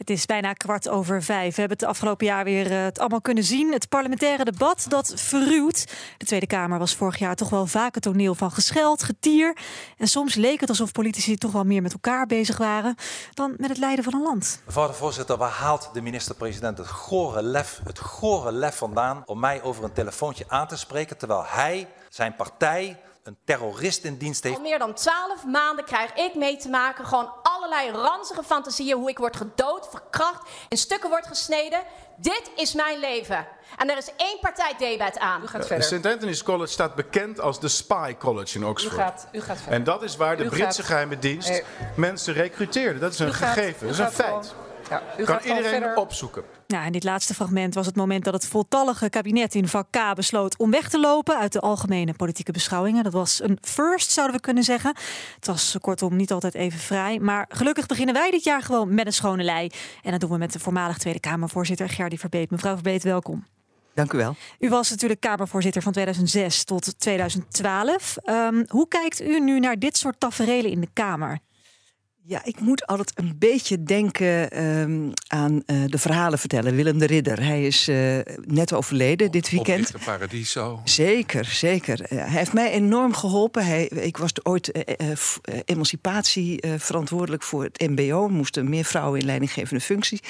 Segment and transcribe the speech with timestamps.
[0.00, 1.54] Het is bijna kwart over vijf.
[1.54, 3.72] We hebben het afgelopen jaar weer eh, het allemaal kunnen zien.
[3.72, 5.86] Het parlementaire debat dat verruwt.
[6.16, 9.56] De Tweede Kamer was vorig jaar toch wel vaak het toneel van gescheld, getier.
[9.96, 12.94] En soms leek het alsof politici toch wel meer met elkaar bezig waren
[13.34, 14.62] dan met het leiden van een land.
[14.66, 19.40] Mevrouw de voorzitter, waar haalt de minister-president het gore lef, het gore lef vandaan om
[19.40, 24.42] mij over een telefoontje aan te spreken terwijl hij, zijn partij, een terrorist in dienst
[24.42, 24.56] heeft.
[24.56, 27.06] Al meer dan twaalf maanden krijg ik mee te maken.
[27.06, 28.96] Gewoon allerlei ranzige fantasieën.
[28.96, 31.80] Hoe ik word gedood, verkracht, in stukken word gesneden.
[32.16, 33.46] Dit is mijn leven.
[33.76, 35.42] En er is één partij debet aan.
[35.42, 35.84] U gaat verder.
[35.84, 36.06] St.
[36.06, 38.92] Anthony's College staat bekend als de Spy College in Oxford.
[38.94, 39.74] U gaat, u gaat verder.
[39.74, 41.62] En dat is waar de U Britse gaat- geheime dienst Nee.
[41.96, 42.98] mensen recruteerde.
[42.98, 44.28] Dat is een U gegeven, dat is een feit.
[44.28, 45.96] gewoon- Ja, u kan iedereen verder.
[45.96, 46.42] opzoeken.
[46.66, 50.14] Ja, in dit laatste fragment was het moment dat het voltallige kabinet in vak K
[50.14, 53.04] besloot om weg te lopen uit de algemene politieke beschouwingen.
[53.04, 54.94] Dat was een first, zouden we kunnen zeggen.
[55.34, 57.18] Het was kortom niet altijd even vrij.
[57.18, 59.70] Maar gelukkig beginnen wij dit jaar gewoon met een schone lei.
[60.02, 62.50] En dat doen we met de voormalig Tweede Kamervoorzitter Gerdy Verbeet.
[62.50, 63.46] Mevrouw Verbeet, welkom.
[63.94, 64.36] Dank u wel.
[64.58, 68.16] U was natuurlijk Kamervoorzitter van 2006 tot 2012.
[68.16, 71.38] Ehm, hoe kijkt u nu naar dit soort taferelen in de Kamer?
[72.22, 76.74] Ja, ik moet altijd een beetje denken ehm, aan eh, de verhalen vertellen.
[76.74, 79.78] Willem de Ridder, hij is eh, net overleden dit weekend.
[79.86, 80.80] Oprichter Paradiso.
[80.84, 82.00] Zeker, zeker.
[82.00, 83.66] Eh, hij heeft mij enorm geholpen.
[83.66, 84.72] Hij, ik was ooit
[85.64, 88.28] emancipatie verantwoordelijk voor het MBO.
[88.28, 90.20] Moesten meer vrouwen in leidinggevende functies.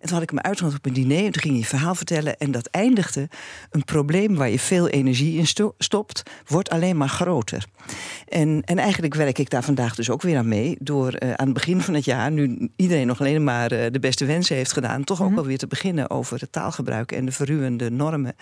[0.00, 1.24] En toen had ik hem uitgenodigd op een diner.
[1.24, 2.36] En toen ging hij een verhaal vertellen.
[2.36, 3.28] En dat eindigde.
[3.70, 7.64] Een probleem waar je veel energie in sto- stopt, wordt alleen maar groter.
[8.28, 10.76] En, en eigenlijk werk ik daar vandaag dus ook weer aan mee.
[10.80, 14.24] Door aan het begin van het jaar, nu iedereen nog alleen maar eh, de beste
[14.24, 17.90] wensen heeft gedaan, toch ook wel weer te beginnen over het taalgebruik en de verruwende
[17.90, 18.36] normen.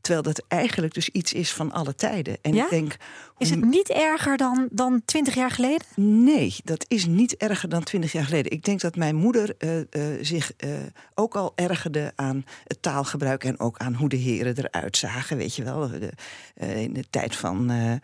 [0.00, 2.38] Terwijl dat eigenlijk dus iets is van alle tijden.
[2.42, 2.64] En Ja?
[2.64, 2.96] ik denk,
[3.38, 5.86] Is het niet erger dan, dan 20 jaar geleden?
[5.96, 8.52] Nee, dat is niet erger dan twintig jaar geleden.
[8.52, 9.84] Ik denk dat mijn moeder eh, eh,
[10.20, 10.70] zich eh,
[11.14, 15.36] ook al ergerde aan het taalgebruik en ook aan hoe de heren eruit zagen.
[15.36, 16.12] Weet je wel, de,
[16.54, 18.00] in de tijd van eh, eh,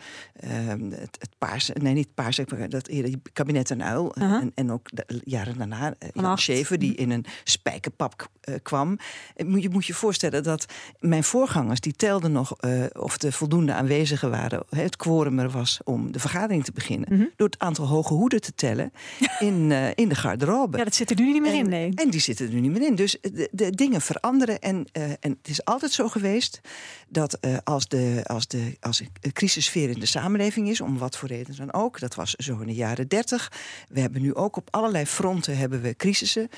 [0.91, 2.91] het, het paarse, nee niet paarse, maar dat
[3.33, 4.19] kabinet en uil.
[4.19, 4.41] Uh-huh.
[4.43, 6.39] en, en ook de jaren daarna, Jan.
[6.39, 8.29] Schever, die in een spijkerpap
[8.63, 8.99] kwam.
[9.37, 10.67] Je moet je voorstellen dat
[11.01, 14.63] mijn voorgangers, die telden nog eh, of er voldoende aanwezigen waren.
[14.71, 17.09] Het quorum er was om de vergadering te beginnen.
[17.15, 17.25] Mhm.
[17.37, 18.93] Door het aantal hoge hoeden te tellen
[19.39, 20.79] in, eh, in de garderobe.
[20.79, 21.93] Ja, dat zit er nu niet meer en, in, nee.
[21.95, 22.95] en die zitten er nu niet meer in.
[22.95, 24.59] Dus de, de dingen veranderen.
[24.59, 26.61] En, eh, en het is altijd zo geweest
[27.09, 31.29] dat als, de, als, de, als een crisissfeer in de samenleving is, om wat voor
[31.29, 33.53] reden dan ook, dat was zo in de jaren dertig.
[33.89, 36.49] We hebben nu ook op allerlei fronten hebben we crisissen.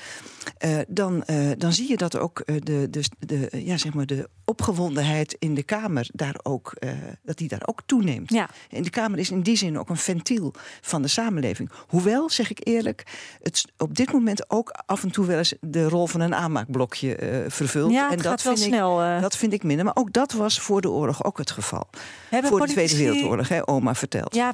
[0.87, 1.23] dan,
[1.57, 5.63] dan zie je dat ook de, de, de, ja, zeg maar de opgewondenheid in de
[5.63, 6.91] Kamer daar ook, eh,
[7.23, 8.33] dat die daar ook toeneemt.
[8.33, 8.49] Ja.
[8.69, 11.71] En de Kamer is in die zin ook een ventiel van de samenleving.
[11.87, 13.03] Hoewel, zeg ik eerlijk,
[13.41, 17.15] het op dit moment ook af en toe wel eens de rol van een aanmaakblokje
[17.15, 17.91] eh, vervult.
[17.91, 19.21] Ja, en dat vind snel, Ik, eh.
[19.21, 19.85] Dat vind ik minder.
[19.85, 21.89] Maar ook dat was voor de oorlog ook het geval.
[22.29, 24.35] Hebben voor de Tweede Wereldoorlog, hè, oma vertelt.
[24.39, 24.53] Ja,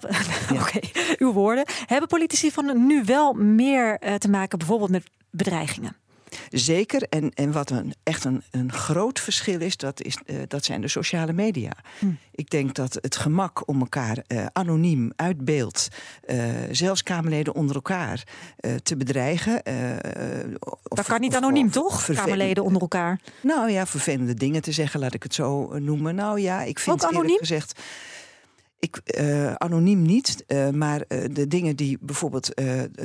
[0.54, 0.80] oké,
[1.18, 1.64] uw woorden.
[1.86, 5.96] Hebben politici van nu wel meer te maken bijvoorbeeld met bedreigingen?
[6.50, 7.02] Zeker.
[7.10, 10.82] En, en wat een, echt een, een groot verschil is, dat, is eh, dat zijn
[10.82, 11.72] de sociale media.
[12.00, 12.06] Hm.
[12.32, 15.88] Ik denk dat het gemak om elkaar eh, anoniem, uit beeld,
[16.26, 16.38] eh,
[16.72, 18.24] zelfs Kamerleden onder elkaar
[18.84, 19.62] te bedreigen.
[20.60, 22.06] of- Dat kan niet of- anoniem, of toch?
[22.06, 23.20] Kamerleden onder elkaar.
[23.42, 26.16] Nou ja, vervelende dingen te zeggen, laat ik het zo noemen.
[26.16, 27.22] Nou ja, ik vind Ook anoniem?
[27.22, 27.80] eerlijk gezegd.
[28.80, 32.54] Ik, eh, anoniem niet, eh, maar eh, de dingen die bijvoorbeeld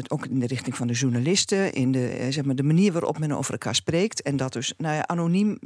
[0.08, 3.32] ook in de richting van de journalisten, in de, zeg maar de manier waarop men
[3.32, 4.22] over elkaar spreekt.
[4.22, 5.58] En dat dus, nou ja, anoniem,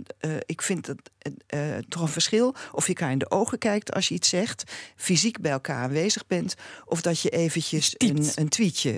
[0.46, 1.10] ik vind het
[1.46, 4.72] eh, toch een verschil of je elkaar in de ogen kijkt als je iets zegt,
[4.96, 6.54] fysiek bij elkaar aanwezig bent,
[6.84, 8.92] of dat je eventjes een, een tweetje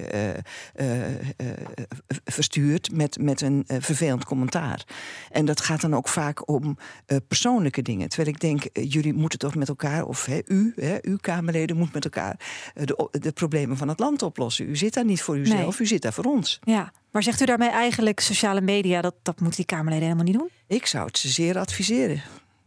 [2.24, 4.84] verstuurt met, met een vervelend commentaar.
[5.30, 6.78] En dat gaat dan ook vaak om
[7.28, 8.08] persoonlijke dingen.
[8.08, 11.92] Terwijl ik denk, jullie moeten toch met elkaar, of hè, u, hè, uw Kamerleden, moet
[11.92, 12.40] met elkaar
[12.74, 14.68] eh, de, de problemen van het land oplossen.
[14.68, 16.58] U zit daar niet voor uzelf, u zit daar voor ons.
[16.62, 20.38] Ja, maar zegt u daarmee eigenlijk sociale media, dat, dat moeten die Kamerleden helemaal niet
[20.38, 20.50] doen?
[20.66, 22.22] Ik zou het ze zeer adviseren.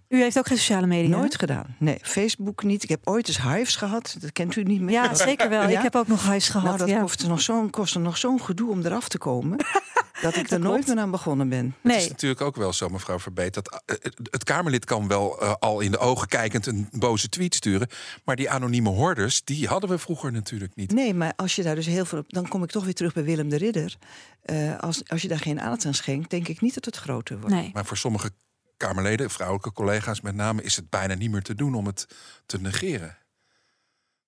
[0.10, 1.18] U heeft ook geen sociale media?
[1.18, 1.40] Nooit hè?
[1.40, 1.76] gedaan.
[1.78, 2.84] Nee, Facebook niet.
[2.84, 4.16] Ik heb ooit eens Hives gehad.
[4.20, 4.94] Dat kent u niet meer.
[4.94, 5.58] Ja, zeker wel.
[5.70, 5.78] Ja?
[5.78, 6.66] Ik heb ook nog huis gehad.
[6.66, 7.02] Nou, dat ja.
[7.02, 9.58] kostte nog zo'n kostte nog zo'n gedoe om eraf te komen.
[10.22, 11.76] dat ik er nooit meer aan begonnen ben.
[11.82, 11.96] Nee.
[11.96, 13.96] Het is natuurlijk ook wel zo, mevrouw Verbeet, dat eh,
[14.32, 17.88] het Kamerlid kan wel uh, al in de ogen kijkend een boze tweet sturen.
[18.24, 20.92] Maar die anonieme hoorders, die hadden we vroeger natuurlijk niet.
[20.92, 22.34] Nee, maar als je daar dus heel veel op.
[22.34, 23.98] Dan kom ik toch weer terug bij Willem de Ridder.
[24.46, 27.40] Uh, als, als je daar geen aandacht aan schenkt, denk ik niet dat het groter
[27.40, 27.56] wordt.
[27.56, 27.70] Nee.
[27.74, 28.32] Maar voor sommige
[28.80, 32.08] Kamerleden, vrouwelijke collega's met name, is het bijna niet meer te doen om het
[32.46, 33.18] te negeren.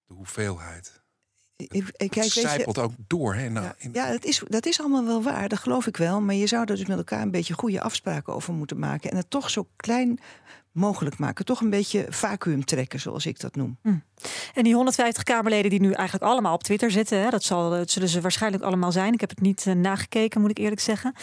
[0.05, 1.01] De hoeveelheid.
[1.55, 3.35] Ik, ik, kijk, het zijpelt ook door.
[3.35, 3.93] Hè, nou, ja, in...
[3.93, 6.21] ja dat, is, dat is allemaal wel waar, dat geloof ik wel.
[6.21, 9.11] Maar je zou er dus met elkaar een beetje goede afspraken over moeten maken.
[9.11, 10.19] En het toch zo klein
[10.71, 11.45] mogelijk maken.
[11.45, 13.77] Toch een beetje vacuüm trekken, zoals ik dat noem.
[13.81, 13.95] Hm.
[14.53, 17.91] En die 150 Kamerleden die nu eigenlijk allemaal op Twitter zitten, hè, dat, zal, dat
[17.91, 19.13] zullen ze waarschijnlijk allemaal zijn.
[19.13, 21.13] Ik heb het niet uh, nagekeken, moet ik eerlijk zeggen.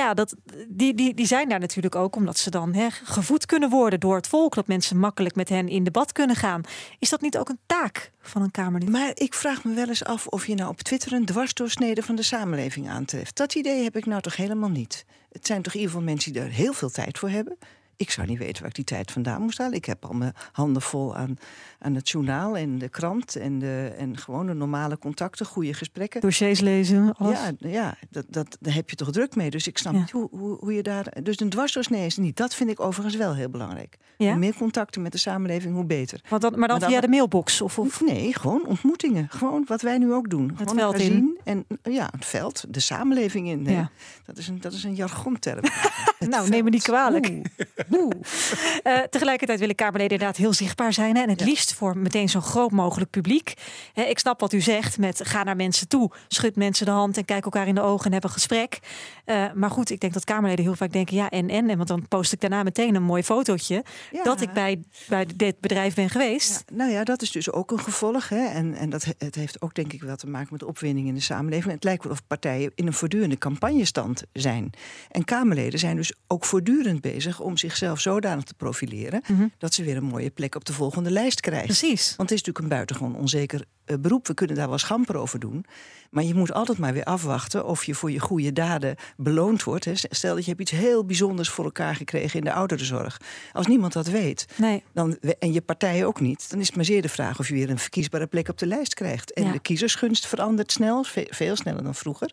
[0.00, 0.34] Ja, dat,
[0.68, 4.16] die, die, die zijn daar natuurlijk ook omdat ze dan hè, gevoed kunnen worden door
[4.16, 4.54] het volk.
[4.54, 6.62] Dat mensen makkelijk met hen in debat kunnen gaan.
[6.98, 8.88] Is dat niet ook een taak van een Kamerlid?
[8.88, 12.14] Maar ik vraag me wel eens af of je nou op Twitter een dwarsdoorsnede van
[12.14, 13.36] de samenleving aantreft.
[13.36, 15.04] Dat idee heb ik nou toch helemaal niet.
[15.32, 17.58] Het zijn toch in ieder geval mensen die er heel veel tijd voor hebben.
[18.00, 19.76] Ik zou niet weten waar ik die tijd vandaan moest halen.
[19.76, 21.38] Ik heb al mijn handen vol aan,
[21.78, 26.20] aan het journaal en de krant en, de, en gewoon de normale contacten, goede gesprekken.
[26.20, 27.38] Dossiers lezen, alles.
[27.58, 29.50] Ja, ja dat, dat, daar heb je toch druk mee.
[29.50, 29.98] Dus ik snap ja.
[29.98, 31.22] niet hoe, hoe, hoe, je daar...
[31.22, 32.36] Dus een dwarsdoorsnee is niet.
[32.36, 33.96] Dat vind ik overigens wel heel belangrijk.
[34.16, 34.30] Ja?
[34.30, 36.20] Hoe meer contacten met de samenleving, hoe beter.
[36.30, 37.60] Maar dan, maar dan, maar dan via de mailbox?
[37.60, 39.28] Of, of, Nee, gewoon ontmoetingen.
[39.30, 40.48] Gewoon wat wij nu ook doen.
[40.48, 41.38] Het gewoon veld in.
[41.50, 43.88] En ja, het veld, de samenleving in.
[44.26, 45.64] Dat, is een, dat is een jargonterm.
[46.18, 47.28] nou, neem me niet kwalijk.
[47.28, 51.16] Uh, tegelijkertijd willen Kamerleden inderdaad heel zichtbaar zijn.
[51.16, 51.22] Hè?
[51.22, 51.46] En het Ja.
[51.46, 53.54] liefst voor meteen zo groot mogelijk publiek.
[53.92, 56.10] Hè, ik snap wat u zegt met ga naar mensen toe.
[56.28, 58.78] Schud mensen de hand en kijk elkaar in de ogen en heb een gesprek.
[59.26, 61.70] Uh, maar goed, ik denk dat Kamerleden heel vaak denken ja en en.
[61.70, 63.84] en want dan post ik daarna meteen een mooi fotootje.
[64.10, 64.22] Ja.
[64.22, 66.64] Dat ik bij, bij dit bedrijf ben geweest.
[66.72, 68.28] Nou ja, dat is dus ook een gevolg.
[68.28, 68.46] Hè?
[68.46, 71.20] En, en dat, het heeft ook denk ik wel te maken met opwinding in de
[71.20, 71.39] samenleving.
[71.48, 74.70] Het lijkt wel of partijen in een voortdurende campagnestand zijn.
[75.10, 79.22] En Kamerleden zijn dus ook voortdurend bezig om zichzelf zodanig te profileren...
[79.28, 79.46] Mhm.
[79.58, 81.66] dat ze weer een mooie plek op de volgende lijst krijgen.
[81.66, 82.14] Precies.
[82.16, 84.26] Want het is natuurlijk een buitengewoon onzeker uh, beroep.
[84.26, 85.64] We kunnen daar wel schamper over doen.
[86.10, 89.84] Maar je moet altijd maar weer afwachten of je voor je goede daden beloond wordt.
[89.84, 89.92] Hè.
[89.94, 93.20] Stel dat je hebt iets heel bijzonders voor elkaar gekregen in de ouderenzorg.
[93.52, 94.82] Als niemand dat weet, Nee.
[94.92, 97.54] dan, en je partij ook niet, dan is het maar zeer de vraag of je
[97.54, 99.32] weer een verkiesbare plek op de lijst krijgt.
[99.32, 99.52] En Ja.
[99.52, 102.30] de kiezersgunst verandert snel, veel sneller dan vroeger.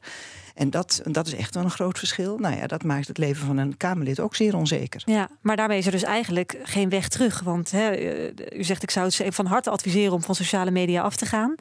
[0.56, 2.38] En dat, dat is echt wel een groot verschil.
[2.38, 5.02] Nou ja, dat maakt het leven van een Kamerlid ook zeer onzeker.
[5.06, 7.40] Ja, maar daarmee is er dus eigenlijk geen weg terug.
[7.40, 11.02] Want hè, eh, u zegt, ik zou het van harte adviseren om van sociale media
[11.02, 11.56] af te gaan.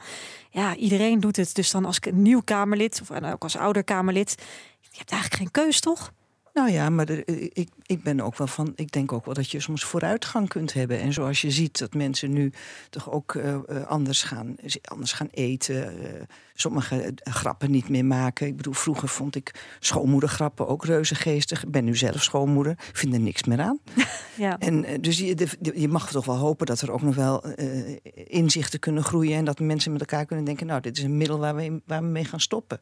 [0.49, 1.55] Ja, iedereen doet het.
[1.55, 4.35] Dus dan als nieuw Kamerlid, of en ook als ouder Kamerlid,
[4.79, 6.11] je hebt eigenlijk geen keus, toch?
[6.57, 7.27] Nou ja, maar er-
[7.57, 8.73] ik, ik ben ook wel van.
[8.75, 10.99] Ik denk ook wel dat je soms vooruitgang kunt hebben.
[10.99, 12.51] En zoals je ziet dat mensen nu
[12.89, 16.03] toch ook eh, eh, anders, gaan, anders gaan eten.
[16.15, 16.21] eh,
[16.53, 18.47] sommige eh, grappen niet meer maken.
[18.47, 21.63] Ik bedoel, vroeger vond ik schoonmoedergrappen ook reuze geestig.
[21.63, 22.71] Ik ben nu zelf schoonmoeder.
[22.71, 23.79] Ik vind er niks meer aan.
[24.37, 24.57] Ja.
[24.59, 27.43] En eh, dus je, de- je mag toch wel hopen dat er ook nog wel
[27.43, 27.95] eh,
[28.27, 29.37] inzichten kunnen groeien.
[29.37, 32.01] En dat mensen met elkaar kunnen denken: nou, dit is een middel waar we, waar
[32.01, 32.79] we mee gaan stoppen.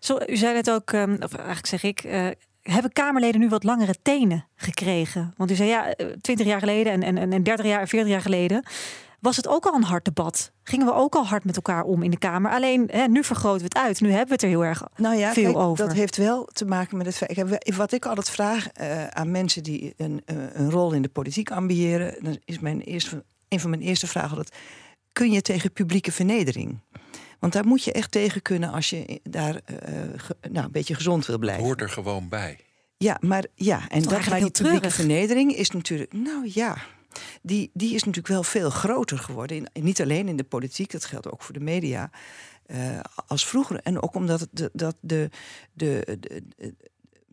[0.00, 2.26] Zo, u zei net ook, ehm, of eigenlijk zeg ik, eh,
[2.62, 5.34] hebben Kamerleden nu wat langere tenen gekregen?
[5.36, 8.10] Want u zei ja, eh, 20 jaar geleden en, en, en 30 jaar en 40
[8.10, 8.64] jaar geleden
[9.20, 10.52] was het ook al een hard debat.
[10.62, 12.50] Gingen we ook al hard met elkaar om in de Kamer.
[12.50, 14.00] Alleen hè, nu vergroten we het uit.
[14.00, 15.86] Nu hebben we het er heel erg Nou ja, veel kijk, over.
[15.86, 17.76] dat heeft wel te maken met het feit.
[17.76, 21.50] Wat ik altijd vraag eh, aan mensen die een, eh, een rol in de politiek
[21.50, 24.56] ambiëren, dan is mijn eerste, een van mijn eerste vragen altijd:
[25.12, 26.78] kun je tegen publieke vernedering?
[27.40, 29.76] Want daar moet je echt tegen kunnen als je daar eh,
[30.16, 31.64] ge- nou, een beetje gezond wil blijven.
[31.64, 32.58] Hoort er gewoon bij.
[32.96, 34.94] Ja, maar ja, en dat, maar die publieke treurig.
[34.94, 36.76] vernedering is natuurlijk, nou ja,
[37.42, 39.56] die, die is natuurlijk wel veel groter geworden.
[39.72, 42.10] In, niet alleen in de politiek, dat geldt ook voor de media.
[42.66, 43.80] eh, als vroeger.
[43.82, 45.30] En ook omdat het, de, dat de,
[45.72, 46.74] de, de,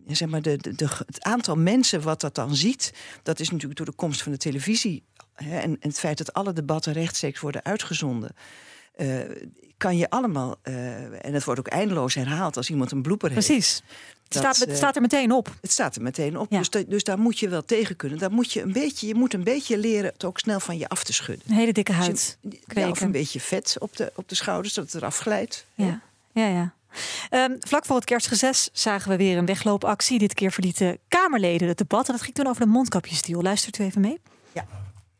[0.08, 3.78] zeg maar de, de, de- het aantal mensen wat dat dan ziet, dat is natuurlijk
[3.78, 7.40] door de komst van de televisie hè, en, en het feit dat alle debatten rechtstreeks
[7.40, 8.32] worden uitgezonden.
[8.98, 9.08] Eh,
[9.78, 13.46] kan je allemaal, eh, en het wordt ook eindeloos herhaald als iemand een blooper heeft.
[13.48, 13.76] Precies.
[14.24, 15.56] Het Dat, staat, het eh, staat er meteen op.
[15.62, 16.52] Het staat er meteen op.
[16.52, 16.58] Ja.
[16.58, 18.18] Dus, dus daar moet je wel tegen kunnen.
[18.20, 20.90] Daar moet je, een beetje, je moet een beetje leren het ook snel van je
[20.90, 21.46] af te schudden.
[21.50, 22.38] Een hele dikke Dus huid.
[22.42, 25.66] je- ja, of een beetje vet op de, op de schouders, dat het eraf glijdt.
[25.74, 26.02] Ja,
[26.34, 26.74] ja, ja.
[27.30, 30.20] Ehm, vlak voor het kerstreces zagen we weer een wegloopactie.
[30.20, 32.06] Dit keer verlieten Kamerleden het debat.
[32.08, 33.42] En dat ging toen over de mondkapjesdeal.
[33.42, 34.20] Luistert u even mee?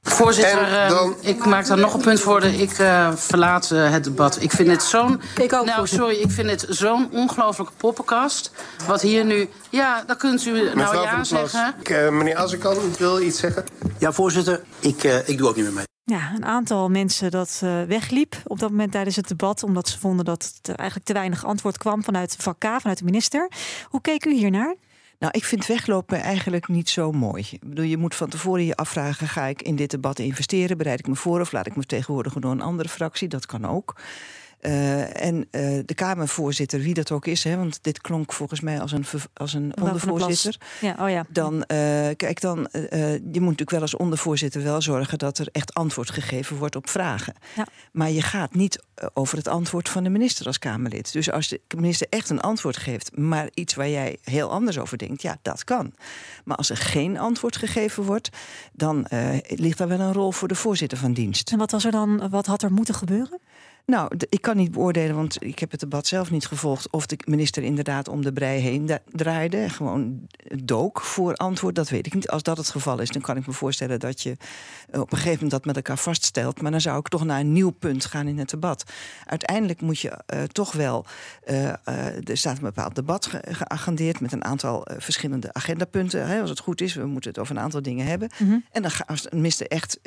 [0.02, 2.44] Voorzitter, eh, dan- ik maak daar nog een punt voor.
[2.44, 4.42] Ik eh, verlaat eh, het debat.
[4.42, 5.22] Ik vind dit zo'n.
[5.42, 8.52] Ik ook, Nou, sorry, ik vind dit zo'n ongelofelijke poppenkast.
[8.88, 9.50] Wat hier nu.
[9.70, 11.76] Ja, dan kunt u nou ja zeggen.
[11.82, 13.64] ik, meneer Azarkan wil iets zeggen.
[14.00, 15.86] Ja, voorzitter, ik, eh, ik doe ook niet meer mee.
[16.04, 20.00] Ja, een aantal mensen dat uh, wegliep op dat moment tijdens het debat, omdat ze
[20.00, 23.50] vonden dat er eigenlijk te weinig antwoord kwam vanuit de vak vanuit de minister.
[23.90, 24.76] Hoe keek u hiernaar?
[25.20, 27.48] Nou, ik vind weglopen eigenlijk niet zo mooi.
[27.52, 30.78] Ik bedoel, je moet van tevoren je afvragen: ga ik in dit debat investeren?
[30.78, 33.28] Bereid ik me voor of laat ik me vertegenwoordigen door een andere fractie?
[33.28, 33.96] Dat kan ook.
[34.62, 38.82] Uh, en uh, de Kamervoorzitter, wie dat ook is, hè, want dit klonk volgens mij
[38.82, 40.58] als een, als een ondervoorzitter.
[40.82, 41.26] Ja, oh ja.
[41.30, 41.64] Dan, uh,
[42.16, 46.58] kijk, dan, je moet natuurlijk wel als ondervoorzitter wel zorgen dat er echt antwoord gegeven
[46.58, 47.34] wordt op vragen.
[47.56, 47.68] Ja.
[47.92, 48.84] Maar je gaat niet
[49.14, 51.14] over het antwoord van de minister als Kamerlid.
[51.14, 54.98] Dus als de minister echt een antwoord geeft, maar iets waar jij heel anders over
[54.98, 55.94] denkt, ja, dat kan.
[56.46, 58.30] Maar als er geen antwoord gegeven wordt,
[58.74, 59.08] dan
[59.48, 61.52] ligt daar wel een rol voor de voorzitter van dienst.
[61.52, 63.40] En wat was er dan, wat had er moeten gebeuren?
[63.92, 66.90] Nou, ik kan niet beoordelen, want ik heb het debat zelf niet gevolgd.
[66.90, 69.70] of de minister inderdaad om de brei heen draaide.
[69.70, 70.28] Gewoon
[70.64, 71.76] dook voor antwoord.
[71.76, 72.30] Dat weet ik niet.
[72.30, 74.38] Als dat het geval is, dan kan ik me voorstellen dat je
[74.90, 76.62] eh, op een gegeven moment dat met elkaar vaststelt.
[76.62, 78.84] Maar dan zou ik toch naar een nieuw punt gaan in het debat.
[79.26, 81.06] Uiteindelijk moet je uh, toch wel.
[81.50, 81.68] Uh,
[82.30, 86.28] er staat een bepaald debat geagendeerd met een aantal verschillende agendapunten.
[86.28, 88.30] Hè, als het goed is, we moeten het over een aantal dingen hebben.
[88.38, 88.66] Mm -hmm.
[88.72, 90.00] En dan als de minister echt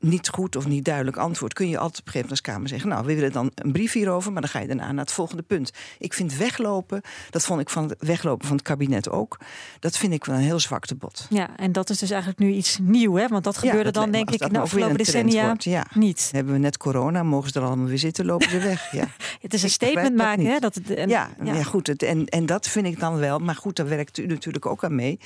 [0.00, 2.88] niet goed of niet duidelijk antwoord, kun je altijd gegeven als Kamer zeggen...
[2.88, 5.42] nou, we willen dan een brief hierover, maar dan ga je daarna naar het volgende
[5.42, 5.70] punt.
[5.98, 9.38] Ik vind weglopen, dat vond ik van het weglopen van het kabinet ook...
[9.78, 11.26] dat vind ik wel een heel zwak bod.
[11.30, 13.28] Ja, en dat is dus eigenlijk nu iets nieuw, hè?
[13.28, 15.86] Want dat gebeurde dan denk ik in de afgelopen decennia ja.
[15.94, 16.28] niet.
[16.32, 18.92] Hebben we net corona, mogen ze er allemaal weer zitten, lopen ze weg.
[18.92, 19.06] Ja.
[19.40, 20.58] het is een statement maken, hè?
[20.58, 21.62] Dat het, en, ja, ja.
[21.62, 23.38] goed, het, en, en dat vind ik dan wel.
[23.38, 25.18] Maar goed, daar werkt u natuurlijk ook aan mee.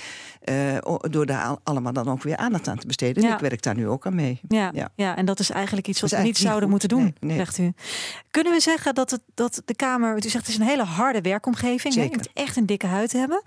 [0.44, 3.24] Uh, door daar allemaal dan ook weer aandacht aan te besteden.
[3.24, 4.40] En ik werk daar nu ook aan mee.
[4.48, 4.88] Ja, ja.
[4.94, 5.16] ja.
[5.16, 7.72] en dat is eigenlijk iets wat we niet zouden moeten doen, nee, zegt u.
[8.30, 11.20] Kunnen we zeggen dat, het, dat de Kamer, u zegt het is een hele harde
[11.20, 12.10] werkomgeving, Zeker.
[12.10, 13.42] je moet echt een dikke huid hebben.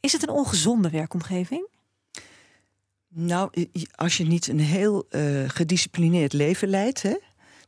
[0.00, 1.68] Is het een ongezonde werkomgeving?
[3.08, 3.50] Nou,
[3.94, 7.16] als je niet een heel uh, gedisciplineerd leven leidt, hè?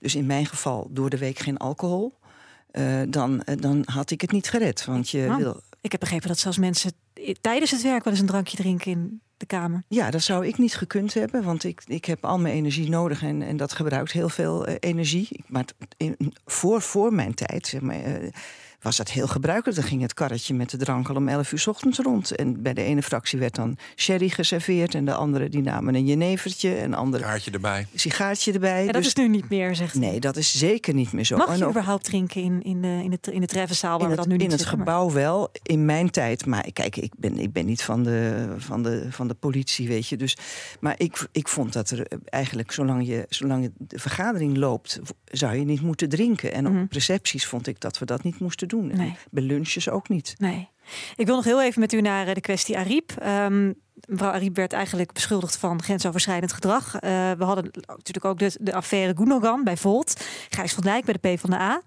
[0.01, 2.15] dus in mijn geval door de week geen alcohol,
[2.73, 4.85] uh, dan, uh, dan had ik het niet gered.
[4.85, 5.61] Want je nou, wil.
[5.81, 6.93] Ik heb begrepen dat zelfs mensen
[7.41, 9.83] tijdens het werk wel eens een drankje drinken in de kamer.
[9.89, 13.23] Ja, dat zou ik niet gekund hebben, want ik, ik heb al mijn energie nodig
[13.23, 15.45] en, en dat gebruikt heel veel uh, energie.
[15.47, 15.65] Maar
[16.47, 18.29] voor, voor mijn tijd, zeg maar, uh,
[18.83, 19.79] was dat heel gebruikelijk.
[19.79, 22.31] Dan ging het karretje met de drank al om 11 uur s ochtends rond.
[22.37, 24.95] En bij de ene fractie werd dan sherry geserveerd.
[24.95, 26.75] En de andere die namen een jenevertje.
[26.75, 27.87] En andere sigaartje erbij.
[27.95, 28.81] Sigaartje erbij.
[28.85, 31.37] Ja, dat dus, is nu niet meer, zegt Nee, dat is zeker niet meer zo.
[31.37, 34.17] Mag je überhaupt drinken in, in, de, in, het, in de treffenzaal waar in we
[34.17, 35.15] dat nu niet In het zitten, gebouw maar.
[35.15, 36.47] wel, in mijn tijd.
[36.47, 40.09] Maar kijk, ik ben, ik ben niet van de, van, de, van de politie, weet
[40.09, 40.17] je.
[40.17, 40.37] Dus,
[40.81, 45.01] maar ik, ik vond dat er eigenlijk, zolang, je, zolang de vergadering loopt...
[45.25, 46.53] zou je niet moeten drinken.
[46.53, 46.85] En op Mhm.
[46.91, 48.72] recepties vond ik dat we dat niet moesten doen.
[48.81, 49.17] Nee.
[49.31, 50.35] Bij lunches ook niet.
[50.39, 50.69] Nee.
[51.17, 53.13] Ik wil nog heel even met u naar eh, de kwestie Ariep.
[53.27, 53.75] Um,
[54.09, 56.95] mevrouw Ariep werd eigenlijk beschuldigd van grensoverschrijdend gedrag.
[56.95, 57.01] Uh,
[57.31, 60.27] we hadden natuurlijk ook de, de affaire Gundogan bij Volt.
[60.49, 61.83] Gijs van Dijk bij de PvdA.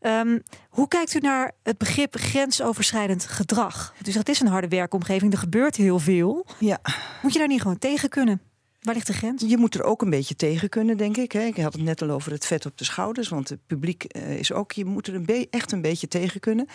[0.00, 3.94] Um, hoe kijkt u naar het begrip grensoverschrijdend gedrag?
[4.02, 6.46] Dus het is een harde werkomgeving, er gebeurt heel veel.
[6.58, 6.78] Ja.
[7.22, 8.40] Moet je daar niet gewoon tegen kunnen?
[8.86, 9.44] Waar ligt de grens?
[9.46, 11.34] Je moet er ook een beetje tegen kunnen, denk ik.
[11.34, 13.28] Ik had het net al over het vet op de schouders.
[13.28, 14.72] Want het publiek uh, is ook.
[14.72, 16.66] Je moet er een echt een beetje tegen kunnen.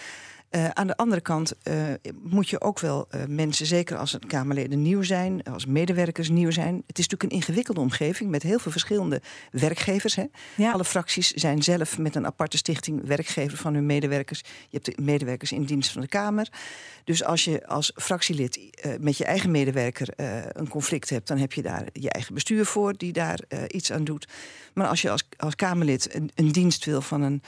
[0.56, 1.84] Uh, aan de andere kant uh,
[2.22, 6.52] moet je ook wel uh, mensen, zeker als het Kamerleden nieuw zijn, als medewerkers nieuw
[6.52, 6.84] zijn.
[6.88, 10.16] Het is natuurlijk een ingewikkelde omgeving met heel veel verschillende werkgevers.
[10.16, 10.26] Hè?
[10.56, 10.72] Ja.
[10.72, 14.40] Alle fracties zijn zelf met een aparte stichting werkgever van hun medewerkers.
[14.40, 16.48] Je hebt de medewerkers in dienst van de Kamer.
[17.04, 18.60] Dus als je als fractielid
[19.00, 20.08] met je eigen medewerker
[20.58, 24.04] een conflict hebt, dan heb je daar je eigen bestuur voor die daar iets aan
[24.04, 24.28] doet.
[24.74, 27.42] Maar als je als, als Kamerlid een, een dienst wil van een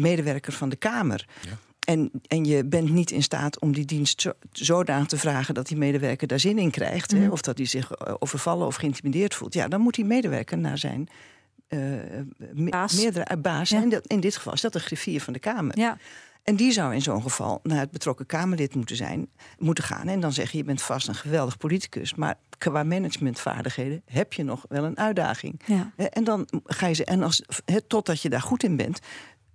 [0.00, 1.26] medewerker van de Kamer.
[1.40, 1.58] Ja.
[1.84, 5.66] En, en je bent niet in staat om die dienst zo, zodanig te vragen dat
[5.66, 7.12] die medewerker daar zin in krijgt.
[7.12, 7.22] Mhm.
[7.22, 9.54] Hè, of dat hij zich overvallen of geïntimideerd voelt.
[9.54, 11.08] Ja, dan moet die medewerker naar zijn
[11.68, 11.80] uh,
[12.52, 12.96] me baas.
[12.96, 13.68] meerdere baas.
[13.68, 13.82] Ja.
[13.82, 15.78] En dat, in dit geval is dat de griffier van de Kamer.
[15.78, 15.98] Ja.
[16.42, 20.08] En die zou in zo'n geval naar het betrokken Kamerlid moeten, zijn, moeten gaan.
[20.08, 22.14] En dan zeg je, je bent vast een geweldig politicus.
[22.14, 25.60] Maar qua managementvaardigheden heb je nog wel een uitdaging.
[25.66, 25.92] Ja.
[26.10, 29.00] En dan ga je ze, en als, he, totdat je daar goed in bent,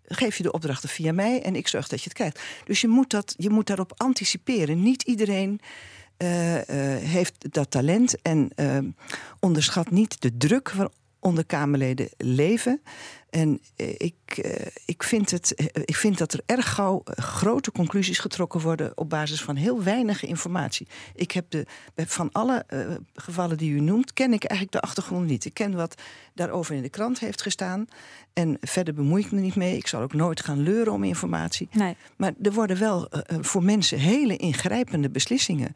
[0.09, 2.39] geef je de opdrachten via mij en ik zorg dat je het krijgt.
[2.65, 4.81] Dus je moet, dat, je moet daarop anticiperen.
[4.81, 5.59] Niet iedereen
[6.17, 6.61] uh, uh,
[6.97, 8.77] heeft dat talent en uh,
[9.39, 12.81] onderschat niet de druk waaronder Kamerleden leven.
[13.29, 17.71] En eh, ik, eh, ik, vind het, eh, ik vind dat er erg gauw grote
[17.71, 20.87] conclusies getrokken worden op basis van heel weinig informatie.
[21.15, 22.65] Ik heb de, van alle
[23.13, 25.45] gevallen die u noemt, ken ik eigenlijk de achtergrond niet.
[25.45, 26.01] Ik ken wat
[26.33, 27.87] daarover in de krant heeft gestaan.
[28.33, 29.77] En verder bemoei ik me niet mee.
[29.77, 31.67] Ik zal ook nooit gaan leuren om informatie.
[31.71, 31.95] Nee.
[32.15, 35.75] Maar er worden wel voor mensen hele ingrijpende beslissingen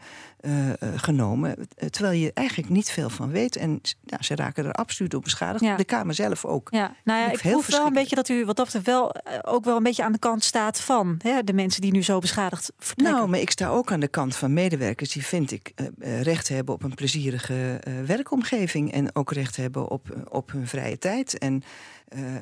[0.96, 1.68] genomen.
[1.90, 3.56] Terwijl je eigenlijk niet veel van weet.
[3.56, 5.64] En nou, ze raken er absoluut door beschadigd.
[5.64, 5.76] Ja.
[5.76, 6.68] De Kamer zelf ook.
[6.72, 9.40] Ja, nou ja, ik heel wel een beetje dat u wat dat betreft wel eh,
[9.42, 12.20] ook wel een beetje aan de kant staat van hè, de mensen die nu zo
[12.20, 13.16] beschadigd vertrekken.
[13.16, 16.22] Nou, maar ik sta ook aan de kant van medewerkers die, vind ik, eh, eh,
[16.22, 18.92] recht hebben op een plezierige werkomgeving.
[18.92, 21.38] En ook recht hebben op, op hun vrije tijd.
[21.38, 21.64] En,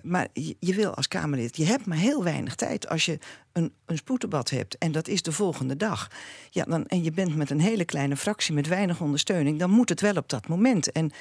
[0.04, 2.90] maar je, je wil als Kamerlid, je hebt maar heel weinig tijd.
[2.90, 3.18] Als je
[3.52, 6.08] een, een spoeddebat hebt en dat is de volgende dag.
[6.50, 9.90] Ja, dan, en je bent met een hele kleine fractie met weinig ondersteuning, dan moet
[9.90, 10.92] het wel op dat moment.
[10.92, 11.12] En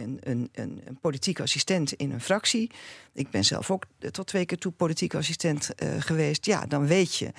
[0.00, 2.70] een, een, een, een politiek assistent in een fractie.
[3.12, 6.46] Ik ben zelf ook tot twee keer toe politiek assistent eh, geweest.
[6.46, 7.32] Ja, dan weet je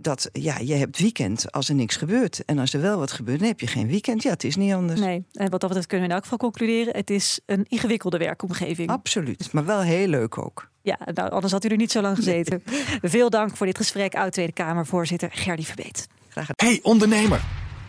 [0.00, 2.44] dat ja, je hebt weekend als er niks gebeurt.
[2.44, 4.22] En als er wel wat gebeurt, dan heb je geen weekend.
[4.22, 5.00] Ja, het is niet anders.
[5.00, 8.18] Nee, en wat dat betreft kunnen we in elk geval concluderen: het is een ingewikkelde
[8.18, 8.90] werkomgeving.
[8.90, 10.70] Absoluut, maar wel heel leuk ook.
[10.82, 12.62] Ja, nou, anders had u er niet zo lang gezeten.
[13.02, 16.06] Veel dank voor dit gesprek, oud Tweede Kamervoorzitter Gerdy Verbeet.
[16.56, 17.40] Hey ondernemer,